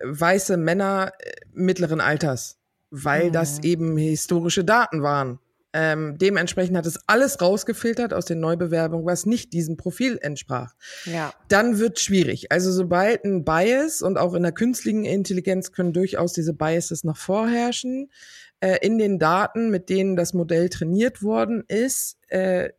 [0.03, 2.59] weiße Männer äh, mittleren Alters,
[2.91, 3.33] weil mhm.
[3.33, 5.39] das eben historische Daten waren.
[5.79, 10.73] Ähm, dementsprechend hat es alles rausgefiltert aus den Neubewerbungen, was nicht diesem Profil entsprach.
[11.05, 11.35] Ja.
[11.49, 12.51] Dann wird schwierig.
[12.51, 17.19] Also sobald ein Bias und auch in der künstlichen Intelligenz können durchaus diese Biases noch
[17.19, 18.11] vorherrschen,
[18.61, 22.71] äh, in den Daten, mit denen das Modell trainiert worden ist, äh,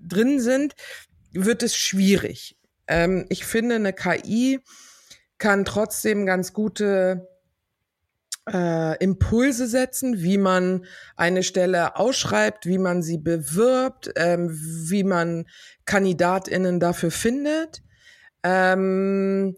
[0.00, 0.74] drin sind,
[1.32, 2.56] wird es schwierig.
[2.86, 4.60] Ähm, ich finde, eine KI
[5.38, 7.28] kann trotzdem ganz gute
[8.52, 10.84] äh, Impulse setzen, wie man
[11.16, 15.46] eine Stelle ausschreibt, wie man sie bewirbt, ähm, wie man
[15.86, 17.82] KandidatInnen dafür findet.
[18.42, 19.56] Ähm,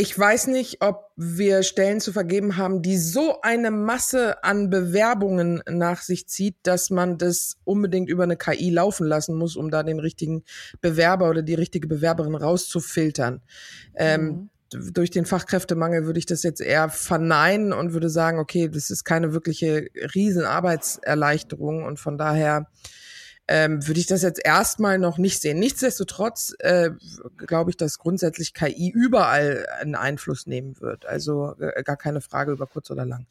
[0.00, 5.60] ich weiß nicht, ob wir Stellen zu vergeben haben, die so eine Masse an Bewerbungen
[5.68, 9.82] nach sich zieht, dass man das unbedingt über eine KI laufen lassen muss, um da
[9.82, 10.44] den richtigen
[10.80, 13.42] Bewerber oder die richtige Bewerberin rauszufiltern.
[13.96, 14.50] Ähm, mhm.
[14.72, 18.90] Ähm, durch den Fachkräftemangel würde ich das jetzt eher verneinen und würde sagen, okay, das
[18.90, 22.68] ist keine wirkliche Riesenarbeitserleichterung und von daher
[23.48, 25.58] ähm, würde ich das jetzt erstmal noch nicht sehen.
[25.58, 26.90] Nichtsdestotrotz äh,
[27.36, 31.06] glaube ich, dass grundsätzlich KI überall einen Einfluss nehmen wird.
[31.06, 33.26] Also äh, gar keine Frage über kurz oder lang.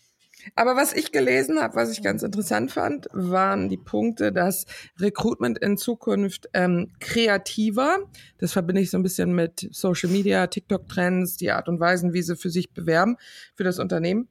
[0.56, 4.66] Aber was ich gelesen habe, was ich ganz interessant fand, waren die Punkte, dass
[5.00, 7.98] Recruitment in Zukunft ähm, kreativer,
[8.38, 12.22] das verbinde ich so ein bisschen mit Social Media, TikTok-Trends, die Art und Weisen, wie
[12.22, 13.18] sie für sich bewerben,
[13.56, 14.28] für das Unternehmen,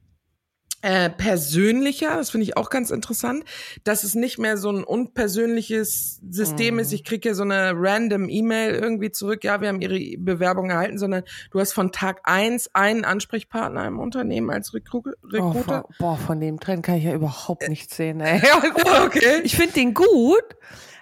[0.82, 3.44] äh, persönlicher, das finde ich auch ganz interessant,
[3.84, 6.78] dass es nicht mehr so ein unpersönliches System mm.
[6.80, 6.92] ist.
[6.92, 10.98] Ich kriege ja so eine random E-Mail irgendwie zurück, ja, wir haben Ihre Bewerbung erhalten,
[10.98, 15.84] sondern du hast von Tag eins einen Ansprechpartner im Unternehmen als Recru Recruiter.
[15.88, 18.20] Oh, boah, von dem Trend kann ich ja überhaupt nichts sehen.
[18.20, 18.40] Ey.
[19.04, 19.40] okay.
[19.44, 20.44] Ich finde den gut,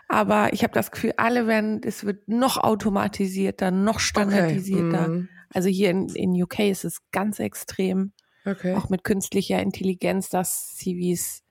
[0.09, 5.03] aber ich habe das Gefühl, alle werden, es wird noch automatisierter, noch standardisierter.
[5.03, 5.09] Okay.
[5.09, 5.29] Mm.
[5.53, 8.13] Also hier in, in UK ist es ganz extrem.
[8.47, 8.75] Okay.
[8.75, 11.43] Auch mit künstlicher Intelligenz, dass CVs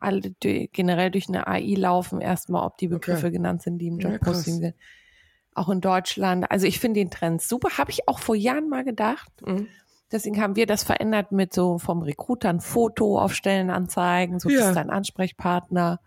[0.00, 3.36] alle generell durch eine AI laufen, erstmal, ob die Begriffe okay.
[3.36, 4.74] genannt sind, die im Jobposting ja, sind.
[5.54, 6.50] Auch in Deutschland.
[6.50, 7.78] Also ich finde den Trend super.
[7.78, 9.30] Habe ich auch vor Jahren mal gedacht.
[9.44, 9.66] Mhm.
[10.12, 14.68] Deswegen haben wir das verändert mit so vom Recruiter ein Foto auf Stellenanzeigen, so ja.
[14.68, 16.00] ist dein Ansprechpartner.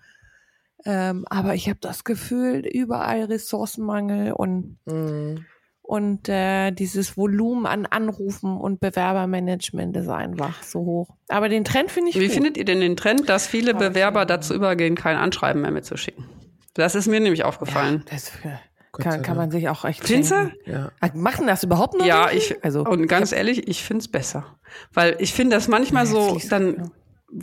[0.86, 5.46] Ähm, aber ich habe das Gefühl, überall Ressourcenmangel und mhm
[5.92, 11.10] und äh, dieses Volumen an Anrufen und Bewerbermanagement ist einfach so hoch.
[11.28, 12.34] Aber den Trend finde ich Wie gut.
[12.34, 16.24] findet ihr denn den Trend, dass viele Bewerber dazu übergehen, kein Anschreiben mehr mitzuschicken?
[16.76, 18.06] Das ist mir nämlich aufgefallen.
[18.06, 18.32] Ja, das
[18.94, 20.52] kann, kann man sich auch echt Findest du?
[20.66, 20.92] Ja.
[21.02, 22.06] Ah, machen das überhaupt noch?
[22.06, 24.46] Ja, ich, also, und ganz ehrlich, ich finde es besser.
[24.94, 26.92] Weil ich finde das manchmal ja, so, dann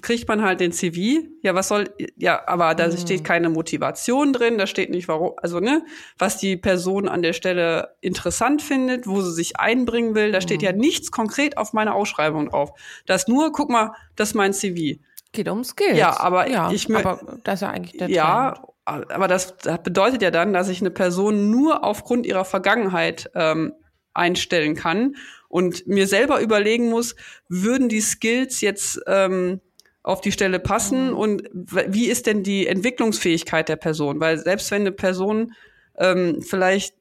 [0.03, 1.27] kriegt man halt den CV.
[1.43, 2.97] Ja, was soll, ja, aber da mhm.
[2.97, 5.85] steht keine Motivation drin, da steht nicht warum, also, ne,
[6.19, 10.43] was die Person an der Stelle interessant findet, wo sie sich einbringen will, da mhm.
[10.43, 12.71] steht ja nichts konkret auf meiner Ausschreibung drauf.
[13.07, 15.01] Das nur, guck mal, das ist mein CV.
[15.33, 15.99] Geht um Skills.
[15.99, 18.53] Ja, aber ja, ich aber das ist ja eigentlich der Ja,
[18.85, 19.11] Trend.
[19.11, 23.75] aber das, das bedeutet ja dann, dass ich eine Person nur aufgrund ihrer Vergangenheit ähm,
[24.15, 25.17] einstellen kann
[25.49, 27.15] und mir selber überlegen muss,
[27.49, 29.61] würden die Skills jetzt ähm,
[30.09, 31.17] auf die Stelle passen mhm.
[31.17, 34.21] und wie ist denn die Entwicklungsfähigkeit der Person?
[34.21, 35.53] Weil selbst wenn eine Person
[35.99, 36.95] ähm, vielleicht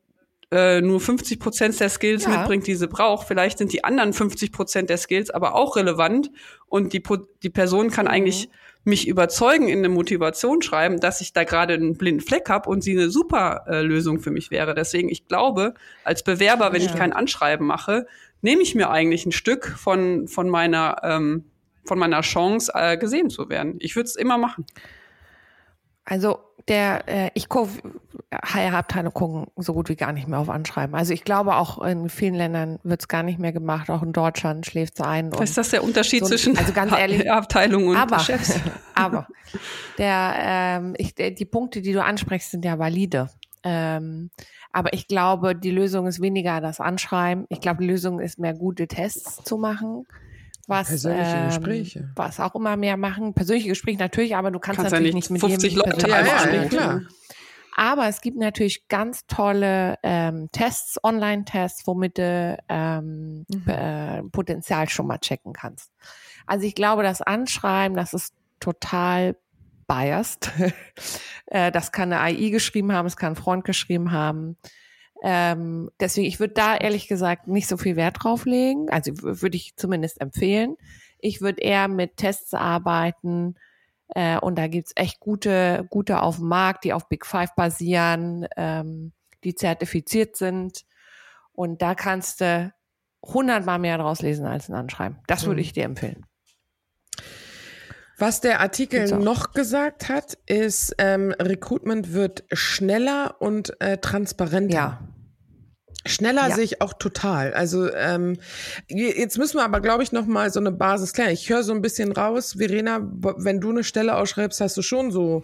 [0.51, 2.31] äh, nur 50 Prozent der Skills ja.
[2.31, 6.31] mitbringt, die sie braucht, vielleicht sind die anderen 50 Prozent der Skills aber auch relevant
[6.67, 7.01] und die,
[7.43, 8.11] die Person kann mhm.
[8.11, 8.49] eigentlich
[8.83, 12.81] mich überzeugen in eine Motivation schreiben, dass ich da gerade einen blinden Fleck habe und
[12.81, 14.75] sie eine super äh, Lösung für mich wäre.
[14.75, 16.89] Deswegen, ich glaube, als Bewerber, wenn ja.
[16.89, 18.05] ich kein Anschreiben mache,
[18.41, 21.45] nehme ich mir eigentlich ein Stück von, von meiner ähm,
[21.87, 23.75] von meiner Chance, äh, gesehen zu werden.
[23.79, 24.65] Ich würde es immer machen.
[26.05, 30.95] Also der, äh, ich HR-Abteilung gucken so gut wie gar nicht mehr auf Anschreiben.
[30.95, 33.89] Also ich glaube auch in vielen Ländern wird es gar nicht mehr gemacht.
[33.89, 35.31] Auch in Deutschland schläft es ein.
[35.31, 38.59] ist das der Unterschied so, zwischen also ganz ehrlich, Abteilung und aber, Chefs?
[38.95, 39.27] aber
[39.97, 43.29] der, ähm, ich, die Punkte, die du ansprichst, sind ja valide.
[43.63, 44.29] Ähm,
[44.71, 47.45] aber ich glaube, die Lösung ist weniger das Anschreiben.
[47.49, 50.05] Ich glaube, die Lösung ist mehr gute Tests zu machen
[50.67, 52.09] was, persönliche ähm, Gespräche.
[52.15, 53.33] was auch immer mehr machen.
[53.33, 56.25] Persönliche Gespräche natürlich, aber du kannst, kannst natürlich ja nicht, nicht mit 50 Leute ja,
[56.25, 57.01] ja, ja, klar.
[57.79, 63.63] Aber es gibt natürlich ganz tolle ähm, Tests, Online-Tests, womit du ähm, mhm.
[63.67, 65.91] äh, Potenzial schon mal checken kannst.
[66.47, 69.37] Also ich glaube, das Anschreiben, das ist total
[69.87, 70.51] biased.
[71.45, 74.57] äh, das kann eine AI geschrieben haben, es kann ein Freund geschrieben haben.
[75.23, 78.89] Ähm, deswegen, ich würde da ehrlich gesagt nicht so viel Wert drauf legen.
[78.89, 80.77] Also würde ich zumindest empfehlen.
[81.19, 83.55] Ich würde eher mit Tests arbeiten.
[84.09, 88.47] Äh, und da gibt's echt gute, gute auf dem Markt, die auf Big Five basieren,
[88.55, 89.11] ähm,
[89.43, 90.85] die zertifiziert sind.
[91.51, 92.71] Und da kannst du
[93.23, 95.19] hundertmal mehr draus lesen als ein Anschreiben.
[95.27, 95.61] Das würde mhm.
[95.61, 96.25] ich dir empfehlen.
[98.17, 104.73] Was der Artikel noch gesagt hat, ist, ähm, Recruitment wird schneller und äh, transparenter.
[104.73, 105.07] Ja.
[106.05, 106.55] Schneller ja.
[106.55, 107.53] sehe ich auch total.
[107.53, 108.37] Also ähm,
[108.87, 111.31] jetzt müssen wir aber, glaube ich, noch mal so eine Basis klären.
[111.31, 115.11] Ich höre so ein bisschen raus, Verena, wenn du eine Stelle ausschreibst, hast du schon
[115.11, 115.43] so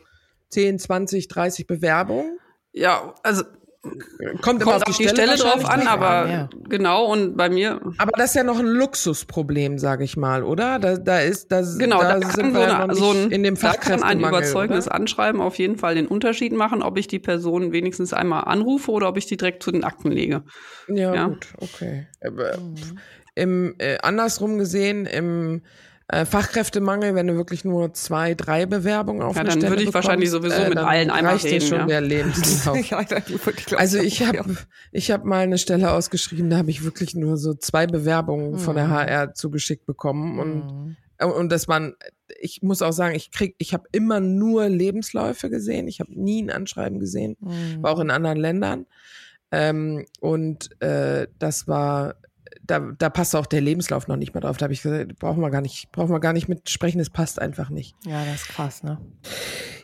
[0.50, 2.40] 10, 20, 30 Bewerbungen.
[2.72, 3.44] Ja, also
[4.42, 6.50] Kommt, immer auf die, die Stelle, Stelle drauf an, aber an, ja.
[6.70, 7.82] genau und bei mir.
[7.98, 10.80] Aber das ist ja noch ein Luxusproblem, sage ich mal, oder?
[10.80, 11.78] Da, da ist das.
[11.78, 14.88] Genau, da, da sind wir so, eine, so ein, in dem da kann ein überzeugendes
[14.88, 14.96] oder?
[14.96, 19.10] Anschreiben auf jeden Fall den Unterschied machen, ob ich die Person wenigstens einmal anrufe oder
[19.10, 20.44] ob ich die direkt zu den Akten lege.
[20.88, 21.28] Ja, ja?
[21.28, 22.08] gut, okay.
[22.26, 23.00] Aber, mhm.
[23.36, 25.62] Im äh, andersrum gesehen im
[26.14, 29.88] äh, Fachkräftemangel, wenn du wirklich nur zwei, drei Bewerbungen auf ja, dann Stelle würde ich
[29.88, 31.66] bekommst, wahrscheinlich sowieso äh, mit allen einmal reden.
[31.66, 31.86] schon ja.
[31.88, 32.78] der Lebenslauf.
[33.76, 34.56] also ich habe
[34.92, 38.60] ich habe mal eine Stelle ausgeschrieben, da habe ich wirklich nur so zwei Bewerbungen mhm.
[38.60, 39.36] von der HR mhm.
[39.36, 41.32] zugeschickt bekommen und mhm.
[41.32, 41.96] und das waren
[42.40, 46.44] ich muss auch sagen, ich krieg ich habe immer nur Lebensläufe gesehen, ich habe nie
[46.44, 47.82] ein Anschreiben gesehen, mhm.
[47.82, 48.86] war auch in anderen Ländern.
[49.52, 52.16] Ähm, und äh, das war
[52.66, 54.58] da, da passt auch der Lebenslauf noch nicht mehr drauf.
[54.58, 57.10] Da habe ich gesagt, brauchen wir gar nicht, brauchen wir gar nicht mit sprechen, das
[57.10, 57.96] passt einfach nicht.
[58.06, 59.00] Ja, das ist krass, ne?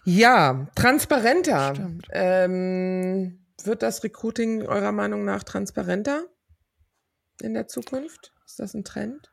[0.05, 1.73] Ja, transparenter.
[2.11, 6.23] Ähm, wird das Recruiting eurer Meinung nach transparenter
[7.41, 8.33] in der Zukunft?
[8.45, 9.29] Ist das ein Trend?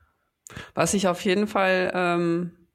[0.75, 2.69] Was ich auf jeden Fall ähm,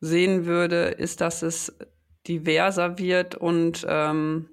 [0.00, 1.76] sehen würde, ist, dass es
[2.26, 4.48] diverser wird und ähm,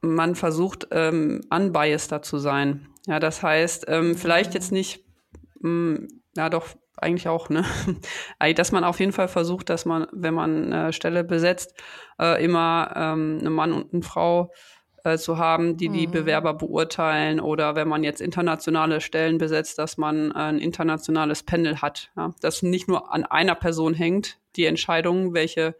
[0.00, 2.88] man versucht, ähm, unbiaseder zu sein.
[3.06, 5.04] Ja, das heißt, ähm, vielleicht jetzt nicht,
[5.60, 7.64] mh, mm, ja doch, eigentlich auch, ne?
[8.56, 11.74] dass man auf jeden Fall versucht, dass man, wenn man eine Stelle besetzt,
[12.20, 14.52] äh, immer ähm, einen Mann und eine Frau
[15.04, 16.12] äh, zu haben, die die mhm.
[16.12, 22.10] Bewerber beurteilen oder wenn man jetzt internationale Stellen besetzt, dass man ein internationales Panel hat,
[22.16, 22.32] ja?
[22.40, 25.74] dass nicht nur an einer Person hängt, die Entscheidung, welche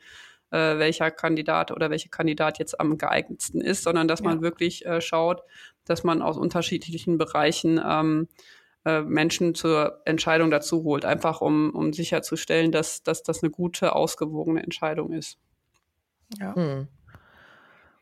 [0.52, 5.00] äh, welcher Kandidat oder welche Kandidat jetzt am geeignetsten ist, sondern dass man wirklich äh,
[5.00, 5.42] schaut,
[5.84, 8.28] dass man aus unterschiedlichen Bereichen ähm,
[8.84, 13.94] äh, Menschen zur Entscheidung dazu holt, einfach um, um sicherzustellen, dass, dass das eine gute,
[13.94, 15.38] ausgewogene Entscheidung ist.
[16.38, 16.54] Ja.
[16.54, 16.88] Hm.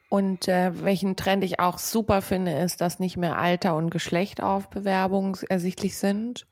[0.09, 4.43] Und äh, welchen Trend ich auch super finde, ist, dass nicht mehr Alter und Geschlecht
[4.43, 6.49] auf Bewerbungen ersichtlich sind.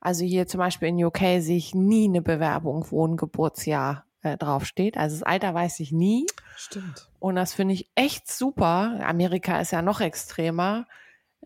[0.00, 4.36] Also hier zum Beispiel in UK sehe ich nie eine Bewerbung, wo ein Geburtsjahr äh,
[4.36, 4.96] draufsteht.
[4.96, 6.26] Also das Alter weiß ich nie.
[6.56, 7.08] Stimmt.
[7.20, 9.00] Und das finde ich echt super.
[9.04, 10.86] Amerika ist ja noch extremer.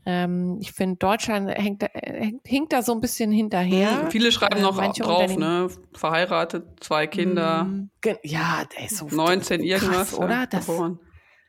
[0.06, 4.04] Ähm, ich finde, Deutschland hängt, hängt, hinkt da so ein bisschen hinterher.
[4.04, 5.68] Mhm, viele schreiben äh, noch drauf, ne?
[5.92, 7.64] Verheiratet, zwei Kinder.
[7.64, 7.90] Mm,
[8.22, 10.10] ja, der ist so 19 irgendwas.
[10.10, 10.46] Krass, oder?
[10.46, 10.66] Das,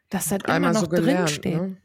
[0.10, 1.62] dass das immer noch so drin steht.
[1.62, 1.78] Ne?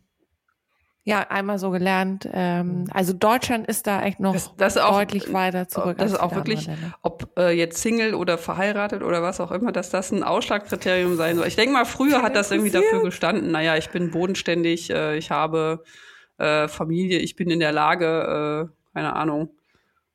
[1.07, 2.27] Ja, einmal so gelernt.
[2.33, 2.85] Ähm, mhm.
[2.91, 5.99] also Deutschland ist da echt noch das, das auch, deutlich weiter zurück.
[5.99, 6.71] Das ist auch wirklich,
[7.03, 11.37] ob äh, jetzt Single oder verheiratet oder was auch immer, dass das ein Ausschlagkriterium sein
[11.37, 11.47] soll.
[11.47, 15.31] Ich denke mal, früher hat das irgendwie dafür gestanden, naja, ich bin bodenständig, äh, ich
[15.31, 15.85] habe
[16.39, 19.51] äh, Familie, ich bin in der Lage, äh, keine Ahnung,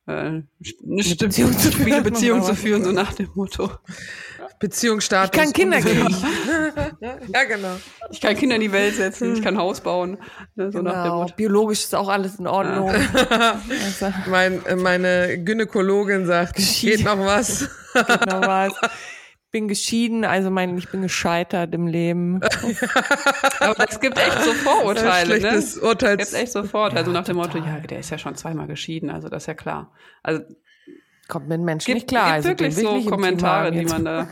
[0.07, 0.43] äh, eine,
[0.83, 3.69] eine Beziehung zu führen, Beziehung zu führen, so nach dem Motto.
[4.59, 5.31] Beziehungsstatus.
[5.33, 6.15] Ich kann Kinder kriegen.
[7.33, 7.77] ja, genau.
[8.11, 10.17] Ich kann Kinder in die Welt setzen, ich kann Haus bauen.
[10.55, 11.25] Ne, so genau.
[11.35, 12.89] Biologisch ist auch alles in Ordnung.
[12.89, 14.13] also.
[14.27, 17.69] mein, meine Gynäkologin sagt, geht noch was.
[17.93, 18.73] geht noch was.
[19.51, 22.41] bin geschieden, also mein, ich bin gescheitert im Leben.
[23.59, 25.39] Aber es gibt echt so Vorurteile, ne?
[25.39, 25.81] Schlechtes ne?
[25.83, 28.35] Urteils es gibt echt so Vorurteile, also nach dem Motto, ja, der ist ja schon
[28.35, 29.91] zweimal geschieden, also das ist ja klar.
[30.21, 30.43] Also
[31.29, 32.41] kommt mit Menschen gibt, nicht klar.
[32.41, 34.27] Gibt also wirklich so Kommentare, die man da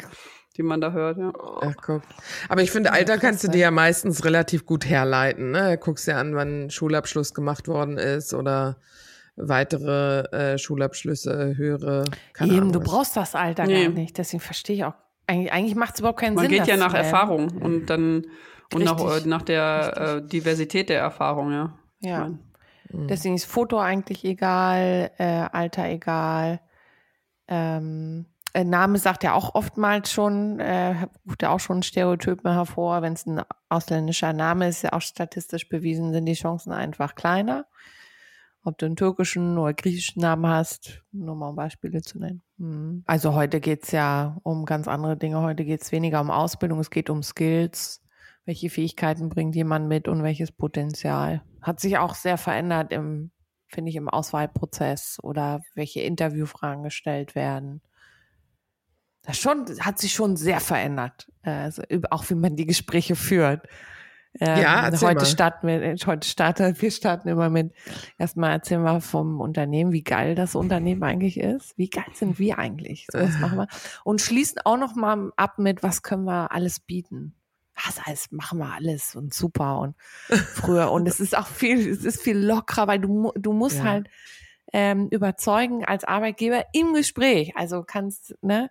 [0.57, 1.31] die man da hört, ja.
[1.61, 2.01] Ach, guck.
[2.49, 5.77] Aber ich finde, Alter kannst du dir ja meistens relativ gut herleiten, ne?
[5.77, 8.77] Guckst dir an, wann Schulabschluss gemacht worden ist oder
[9.35, 12.05] weitere äh, Schulabschlüsse, höhere.
[12.33, 13.85] Keine Eben, Ahnung, du brauchst das Alter nee.
[13.85, 14.17] gar nicht.
[14.17, 14.95] Deswegen verstehe ich auch.
[15.27, 16.57] Eigentlich, eigentlich macht es überhaupt keinen Man Sinn.
[16.57, 18.25] Man geht ja nach Erfahrung und dann
[18.73, 21.77] und nach, äh, nach der äh, Diversität der Erfahrung, ja.
[21.99, 22.31] Ja.
[22.89, 26.61] Deswegen ist Foto eigentlich egal, äh, Alter egal.
[27.47, 33.01] Ähm, äh, Name sagt ja auch oftmals schon, äh, ruft ja auch schon Stereotypen hervor.
[33.01, 37.67] Wenn es ein ausländischer Name ist, ja auch statistisch bewiesen, sind die Chancen einfach kleiner.
[38.63, 42.41] Ob du einen türkischen oder griechischen Namen hast, nur mal um Beispiele zu nennen.
[42.57, 43.03] Hm.
[43.05, 45.41] Also heute geht's ja um ganz andere Dinge.
[45.41, 48.01] Heute geht's weniger um Ausbildung, es geht um Skills.
[48.45, 51.43] Welche Fähigkeiten bringt jemand mit und welches Potenzial?
[51.61, 53.31] Hat sich auch sehr verändert im
[53.67, 57.81] finde ich, im Auswahlprozess oder welche Interviewfragen gestellt werden.
[59.23, 63.67] Das schon, hat sich schon sehr verändert, also auch wie man die Gespräche führt.
[64.39, 65.25] Ähm, ja, heute mal.
[65.25, 67.73] starten wir, heute starten, wir starten immer mit,
[68.17, 71.77] erstmal erzählen wir vom Unternehmen, wie geil das Unternehmen eigentlich ist.
[71.77, 73.07] Wie geil sind wir eigentlich?
[73.11, 73.67] So was machen wir.
[74.03, 77.35] Und schließen auch noch mal ab mit, was können wir alles bieten?
[77.85, 79.95] Was alles machen wir alles und super und
[80.29, 83.83] früher und es ist auch viel, es ist viel lockerer, weil du du musst ja.
[83.83, 84.09] halt
[84.73, 87.55] ähm, überzeugen als Arbeitgeber im Gespräch.
[87.55, 88.69] Also kannst ne,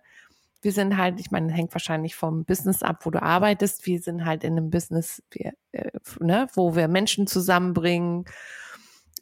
[0.61, 3.85] wir sind halt, ich meine, hängt wahrscheinlich vom Business ab, wo du arbeitest.
[3.85, 8.25] Wir sind halt in einem Business, wir, äh, ne, wo wir Menschen zusammenbringen,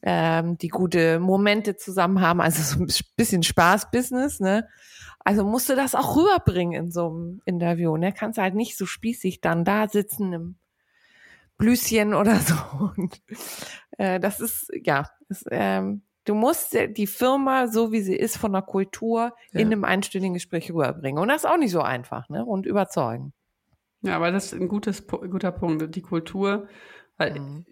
[0.06, 2.88] ähm, die gute Momente zusammen haben, also so ein
[3.18, 4.68] bisschen Spaß-Business, ne?
[5.20, 7.98] Also musst du das auch rüberbringen in so einem Interview.
[7.98, 8.14] Ne?
[8.14, 10.56] Kannst halt nicht so spießig dann da sitzen im
[11.58, 12.54] Blüschen oder so.
[12.96, 13.20] Und,
[13.98, 18.54] äh, das ist, ja, ist, ähm, du musst die Firma, so wie sie ist, von
[18.54, 19.60] der Kultur ja.
[19.60, 21.20] in einem einstündigen Gespräch rüberbringen.
[21.20, 22.46] Und das ist auch nicht so einfach, ne?
[22.46, 23.34] Und überzeugen.
[24.02, 25.96] Ja, aber das ist ein gutes, guter Punkt.
[25.96, 26.68] Die Kultur,
[27.18, 27.66] weil mhm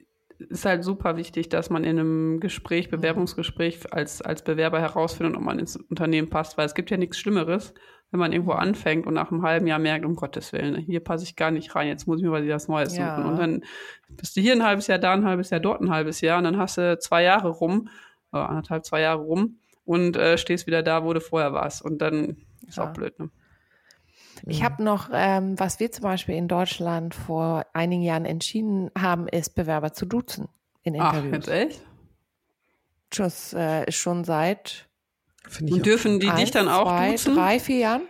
[0.50, 5.44] ist halt super wichtig, dass man in einem Gespräch, Bewerbungsgespräch als, als Bewerber herausfindet, ob
[5.44, 7.74] man ins Unternehmen passt, weil es gibt ja nichts Schlimmeres,
[8.12, 11.24] wenn man irgendwo anfängt und nach einem halben Jahr merkt, um Gottes Willen, hier passe
[11.24, 13.06] ich gar nicht rein, jetzt muss ich mir mal was Neues suchen.
[13.06, 13.26] Ja.
[13.26, 13.64] Und dann
[14.10, 16.44] bist du hier ein halbes Jahr, da ein halbes Jahr, dort ein halbes Jahr und
[16.44, 17.90] dann hast du zwei Jahre rum,
[18.34, 21.84] oder anderthalb, zwei Jahre rum und äh, stehst wieder da, wo du vorher warst.
[21.84, 22.90] Und dann ist ja.
[22.90, 23.30] auch blöd, ne?
[24.46, 29.28] Ich habe noch, ähm, was wir zum Beispiel in Deutschland vor einigen Jahren entschieden haben,
[29.28, 30.50] ist Bewerber zu duzen
[30.84, 31.26] in Interviews.
[31.30, 31.82] Ach, jetzt echt?
[33.10, 34.90] Das äh, ist schon seit.
[35.60, 37.36] Und dürfen die dich dann auch zwei, duzen?
[37.36, 38.02] drei, vier Jahren?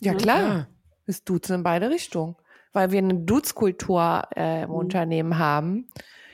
[0.00, 0.42] Ja, klar.
[0.42, 0.66] Ja.
[1.06, 2.36] Es duzen in beide Richtungen.
[2.72, 4.76] Weil wir eine Duzkultur äh, im mhm.
[4.76, 5.88] Unternehmen haben.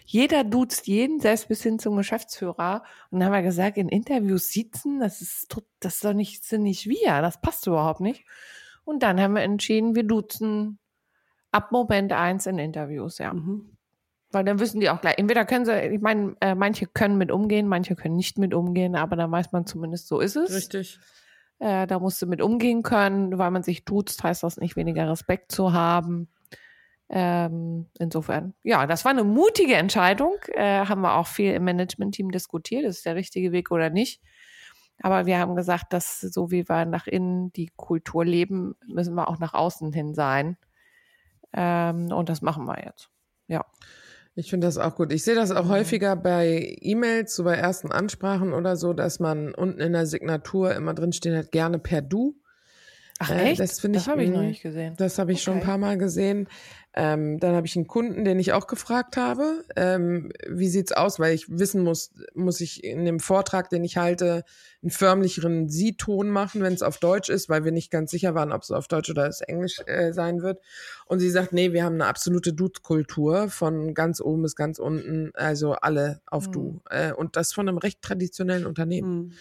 [0.04, 2.82] Jeder duzt jeden, selbst bis hin zum Geschäftsführer.
[3.10, 6.62] Und dann haben wir gesagt, in Interviews sitzen, das ist, das ist doch nicht, sind
[6.62, 7.20] nicht wir.
[7.22, 8.24] Das passt überhaupt nicht.
[8.88, 10.78] Und dann haben wir entschieden, wir duzen
[11.52, 13.34] ab Moment eins in Interviews, ja.
[13.34, 13.76] Mhm.
[14.30, 17.30] Weil dann wissen die auch gleich, entweder können sie, ich meine, äh, manche können mit
[17.30, 20.54] umgehen, manche können nicht mit umgehen, aber dann weiß man zumindest, so ist es.
[20.54, 21.00] Richtig.
[21.58, 25.06] Äh, da musst du mit umgehen können, weil man sich duzt, heißt das nicht weniger
[25.10, 26.30] Respekt zu haben.
[27.10, 30.36] Ähm, insofern, ja, das war eine mutige Entscheidung.
[30.54, 34.22] Äh, haben wir auch viel im Management-Team diskutiert, ist der richtige Weg oder nicht.
[35.00, 39.28] Aber wir haben gesagt, dass so wie wir nach innen die Kultur leben, müssen wir
[39.28, 40.56] auch nach außen hin sein.
[41.52, 43.10] Ähm, und das machen wir jetzt.
[43.46, 43.64] Ja.
[44.34, 45.12] Ich finde das auch gut.
[45.12, 45.70] Ich sehe das auch mhm.
[45.70, 50.74] häufiger bei E-Mails, so bei ersten Ansprachen oder so, dass man unten in der Signatur
[50.74, 52.36] immer drinstehen hat, gerne per Du.
[53.18, 53.60] Ach äh, echt?
[53.60, 54.46] das finde ich, das habe ich noch mhm.
[54.46, 54.94] nicht gesehen.
[54.96, 55.44] Das habe ich okay.
[55.44, 56.48] schon ein paar Mal gesehen.
[56.94, 61.20] Ähm, dann habe ich einen Kunden, den ich auch gefragt habe, ähm, wie sieht's aus,
[61.20, 64.42] weil ich wissen muss, muss ich in dem Vortrag, den ich halte,
[64.82, 68.52] einen förmlicheren Sie-Ton machen, wenn es auf Deutsch ist, weil wir nicht ganz sicher waren,
[68.52, 70.60] ob es auf Deutsch oder es Englisch äh, sein wird.
[71.04, 75.30] Und sie sagt, nee, wir haben eine absolute Dude-Kultur von ganz oben bis ganz unten,
[75.34, 76.52] also alle auf mhm.
[76.52, 76.80] Du.
[76.90, 79.32] Äh, und das von einem recht traditionellen Unternehmen, mhm.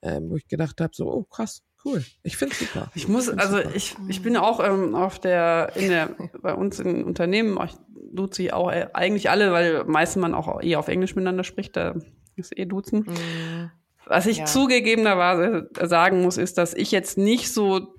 [0.00, 2.02] äh, wo ich gedacht habe, so, oh krass, Cool.
[2.22, 2.90] Ich finde super.
[2.94, 3.70] Ich muss, ich also super.
[3.74, 7.74] ich, ich bin auch ähm, auf der, in der, bei uns in Unternehmen, ich
[8.12, 11.76] duze ich auch äh, eigentlich alle, weil meistens man auch eher auf Englisch miteinander spricht,
[11.76, 11.94] da
[12.36, 13.00] ist eh duzen.
[13.00, 13.70] Mhm.
[14.06, 14.44] Was ich ja.
[14.44, 17.94] zugegebenerweise sagen muss, ist, dass ich jetzt nicht so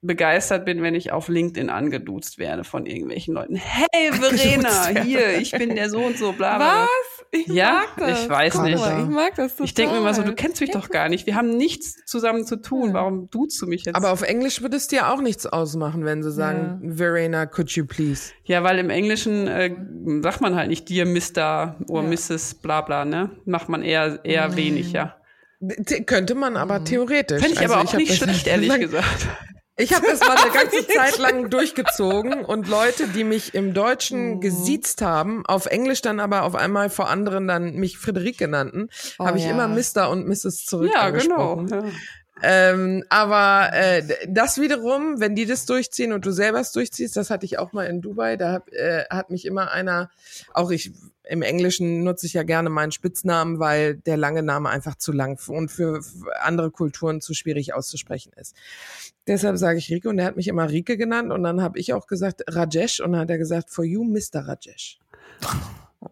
[0.00, 3.56] begeistert bin, wenn ich auf LinkedIn angeduzt werde von irgendwelchen Leuten.
[3.56, 6.82] Hey Verena, hier, ich bin der so und so, bla bla.
[6.82, 6.88] Was?
[7.30, 8.22] Ich ja, mag das.
[8.22, 8.74] ich weiß nicht.
[8.76, 9.66] Ich mag das total.
[9.66, 11.26] Ich denke mir immer so, du kennst mich doch gar nicht.
[11.26, 12.94] Wir haben nichts zusammen zu tun.
[12.94, 13.96] Warum duzt du mich jetzt?
[13.96, 16.94] Aber auf Englisch würde es dir auch nichts ausmachen, wenn sie sagen, ja.
[16.96, 18.32] Verena, could you please?
[18.44, 19.74] Ja, weil im Englischen äh,
[20.22, 21.76] sagt man halt nicht dir Mr.
[21.88, 22.08] oder ja.
[22.08, 22.54] Mrs.
[22.54, 23.30] bla bla, ne?
[23.44, 24.56] Macht man eher, eher mhm.
[24.56, 25.16] wenig, ja.
[26.06, 26.84] Könnte man aber mhm.
[26.84, 27.42] theoretisch.
[27.42, 29.26] Fände ich also aber auch nicht schlecht, ehrlich gesagt.
[29.78, 34.34] Ich habe das mal eine ganze Zeit lang durchgezogen und Leute, die mich im Deutschen
[34.34, 34.40] mhm.
[34.40, 38.88] gesiezt haben, auf Englisch dann aber auf einmal vor anderen dann mich Friederike nannten,
[39.18, 39.50] oh, habe ich ja.
[39.50, 40.10] immer Mr.
[40.10, 40.66] und Mrs.
[40.66, 41.64] zurück ja, Genau.
[41.70, 41.84] Ja.
[42.42, 47.30] Ähm, aber äh, das wiederum, wenn die das durchziehen und du selber es durchziehst, das
[47.30, 50.10] hatte ich auch mal in Dubai, da hab, äh, hat mich immer einer,
[50.54, 50.92] auch ich
[51.24, 55.38] im Englischen nutze ich ja gerne meinen Spitznamen, weil der lange Name einfach zu lang
[55.48, 56.00] und für
[56.40, 58.54] andere Kulturen zu schwierig auszusprechen ist.
[59.28, 61.92] Deshalb sage ich Rike und er hat mich immer Rike genannt und dann habe ich
[61.92, 64.48] auch gesagt Rajesh und dann hat er gesagt, for you, Mr.
[64.48, 64.98] Rajesh.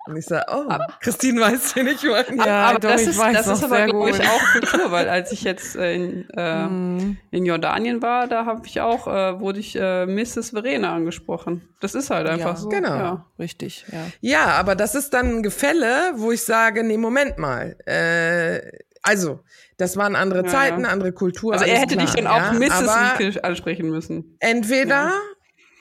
[0.07, 0.68] Und ich sage, oh,
[1.00, 2.44] Christine weiß, wen ich meine.
[2.44, 5.42] Ja, aber doch, das ist, das ist aber, glaube ich, auch Kultur, weil als ich
[5.42, 7.16] jetzt in, äh, mm.
[7.31, 10.50] in Jordanien war, da habe ich auch, äh, wurde ich äh, Mrs.
[10.50, 11.68] Verena angesprochen.
[11.81, 12.68] Das ist halt einfach ja, so.
[12.68, 12.96] Genau.
[12.96, 13.26] Ja.
[13.38, 14.07] Richtig, ja.
[14.20, 17.76] Ja, aber das ist dann ein Gefälle, wo ich sage, nee, Moment mal.
[17.87, 19.40] Äh, also,
[19.77, 21.53] das waren andere ja, Zeiten, andere Kultur.
[21.53, 23.21] Also er hätte klar, dich dann auch Mrs.
[23.21, 24.37] Rieke ansprechen müssen.
[24.40, 25.12] Entweder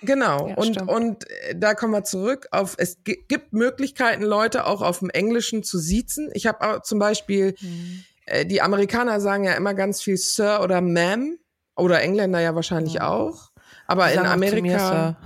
[0.02, 0.50] Genau.
[0.50, 5.00] Ja, und, und äh, da kommen wir zurück auf, es gibt Möglichkeiten, Leute auch auf
[5.00, 6.30] dem Englischen zu siezen.
[6.34, 8.04] Ich habe zum Beispiel, mhm.
[8.26, 11.38] äh, die Amerikaner sagen ja immer ganz viel Sir oder Ma'am
[11.76, 13.10] oder Engländer ja wahrscheinlich ja.
[13.10, 13.50] auch.
[13.88, 15.18] Aber in Amerika.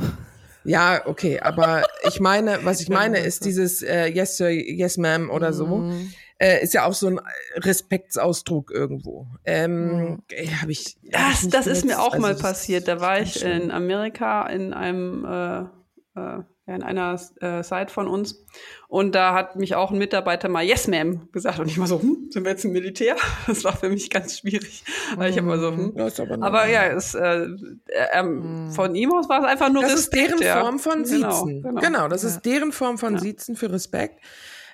[0.69, 5.29] Ja, okay, aber ich meine, was ich meine, ist dieses äh, Yes, Sir, Yes, Ma'am
[5.29, 5.65] oder so.
[5.65, 7.19] Mhm äh, ist ja auch so ein
[7.55, 9.27] Respektsausdruck irgendwo.
[9.45, 10.61] Ähm, hm.
[10.61, 12.87] hab ich, hab das, ich das ist mir auch also, mal passiert.
[12.87, 15.65] Da war ich in Amerika in einem äh,
[16.15, 18.45] äh, in einer äh, Site von uns
[18.87, 21.99] und da hat mich auch ein Mitarbeiter mal Yes Ma'am gesagt und ich war so,
[22.01, 23.15] hm, sind wir jetzt im Militär?
[23.47, 24.83] Das war für mich ganz schwierig.
[25.15, 25.93] Weil ich habe mal so, hm.
[25.97, 27.47] aber, aber ja, es, äh,
[27.87, 28.71] äh, mhm.
[28.71, 30.33] von ihm aus war es einfach nur das Respekt.
[30.33, 31.61] Das ist deren Form von genau, Siezen.
[31.63, 31.81] Genau, genau.
[31.81, 32.29] genau das ja.
[32.29, 33.19] ist deren Form von ja.
[33.19, 34.19] Siezen für Respekt.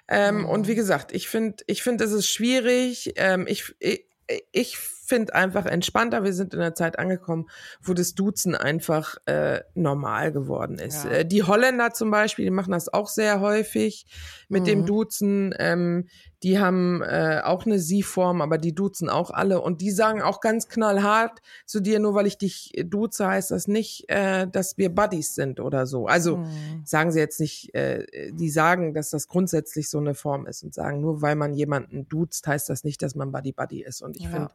[0.07, 0.45] Ähm, mhm.
[0.45, 3.13] Und wie gesagt, ich finde, ich finde, es ist schwierig.
[3.15, 4.05] Ähm, ich, ich,
[4.51, 6.23] ich finde einfach entspannter.
[6.23, 7.47] Wir sind in der Zeit angekommen,
[7.81, 11.05] wo das Duzen einfach äh, normal geworden ist.
[11.05, 11.11] Ja.
[11.11, 14.05] Äh, die Holländer zum Beispiel, die machen das auch sehr häufig
[14.49, 14.65] mit Mhm.
[14.65, 15.53] dem Duzen.
[15.59, 16.07] Ähm,
[16.45, 19.61] die haben äh, auch eine Sie-Form, aber die duzen auch alle.
[19.61, 23.67] Und die sagen auch ganz knallhart zu dir, nur weil ich dich duze, heißt das
[23.67, 26.05] nicht, äh, dass wir Buddies sind oder so.
[26.05, 26.83] Also Mhm.
[26.85, 30.71] sagen sie jetzt nicht, äh, die sagen, dass das grundsätzlich so eine Form ist und
[30.75, 34.03] sagen, nur weil man jemanden duzt, heißt das nicht, dass man Buddy-Buddy ist.
[34.03, 34.29] Und ich Ja.
[34.29, 34.51] finde,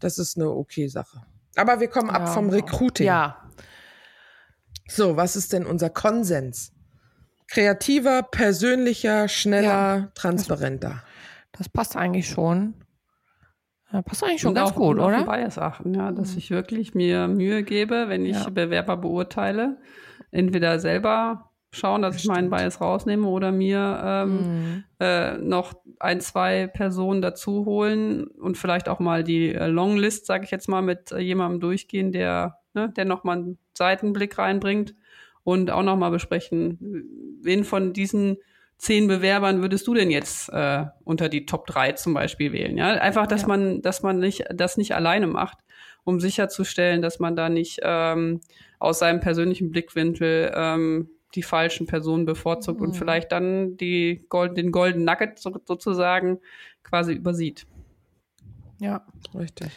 [0.00, 1.20] das ist eine okay Sache.
[1.56, 2.32] Aber wir kommen ab Ja.
[2.32, 3.06] vom Recruiting.
[3.06, 3.36] Ja,
[4.88, 6.72] So, was ist denn unser Konsens?
[7.48, 9.68] Kreativer, persönlicher, schneller,
[9.98, 10.10] Ja.
[10.14, 11.02] transparenter.
[11.56, 12.74] Das passt eigentlich schon.
[13.92, 15.24] Ja, passt eigentlich schon Und ganz auch- gut, oder?
[15.24, 16.38] Bias achten, ja, dass Mhm.
[16.38, 18.50] ich wirklich mir Mühe gebe, wenn ich Ja.
[18.50, 19.78] Bewerber beurteile,
[20.30, 22.56] entweder selber schauen, dass ich meinen Stimmt.
[22.56, 24.84] Bias rausnehme oder mir ähm, Mhm.
[25.00, 30.44] äh, noch ein, zwei Personen dazu holen und vielleicht auch mal die äh, Longlist, sage
[30.44, 34.94] ich jetzt mal, mit äh, jemandem durchgehen, der, ne, der nochmal einen Seitenblick reinbringt
[35.42, 36.78] und auch nochmal besprechen,
[37.42, 38.38] wen von diesen
[38.84, 42.76] zehn Bewerbern würdest du denn jetzt äh, unter die Top 3 zum Beispiel wählen?
[42.76, 43.48] Ja, einfach, dass Ja.
[43.48, 45.58] man, dass man nicht, das nicht alleine macht,
[46.04, 48.40] um sicherzustellen, dass man da nicht ähm,
[48.78, 52.86] aus seinem persönlichen Blickwinkel ähm, die falschen Personen bevorzugt Mhm.
[52.88, 56.38] und vielleicht dann die Gold, den Golden Nugget so, sozusagen
[56.82, 57.66] quasi übersieht.
[58.80, 59.04] Ja.
[59.34, 59.68] Richtig.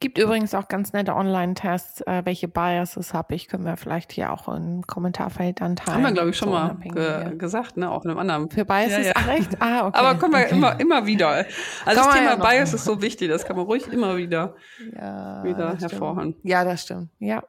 [0.00, 4.32] Gibt übrigens auch ganz nette Online-Tests, äh, welche Biases habe ich, können wir vielleicht hier
[4.32, 5.98] auch im Kommentarfeld dann teilen.
[5.98, 7.90] Haben wir, glaube ich, schon So mal ge gesagt, ne?
[7.90, 8.50] Auch in einem anderen.
[8.50, 8.96] Für Biases?
[8.96, 9.12] Ja, ja.
[9.14, 9.60] Ach echt?
[9.60, 9.98] Ah, okay.
[9.98, 10.54] Aber kommen wir okay.
[10.56, 11.44] immer, immer wieder.
[11.84, 14.54] Also Kann das Thema ja Bias ist so wichtig, das kann man ruhig immer wieder,
[14.94, 16.36] ja, wieder hervorheben.
[16.42, 17.10] Ja, das stimmt.
[17.18, 17.42] Ja.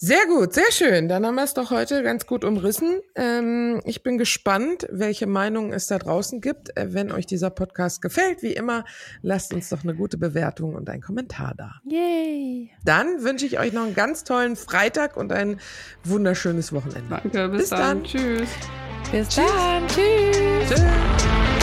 [0.00, 1.08] Sehr gut, sehr schön.
[1.08, 3.00] Dann haben wir es doch heute ganz gut umrissen.
[3.16, 6.76] Ähm, ich bin gespannt, welche Meinungen es da draußen gibt.
[6.76, 8.84] Äh, wenn euch dieser Podcast gefällt, wie immer,
[9.22, 11.80] lasst uns doch eine gute Bewertung und einen Kommentar da.
[11.84, 12.70] Yay.
[12.84, 15.58] Dann wünsche ich euch noch einen ganz tollen Freitag und ein
[16.04, 17.02] wunderschönes Wochenende.
[17.10, 17.80] Danke, bis, Bis dann.
[17.80, 18.04] dann.
[18.04, 18.48] Tschüss.
[19.10, 19.88] Bis dann.
[19.88, 20.68] Tschüss.
[20.68, 21.57] Tschüss.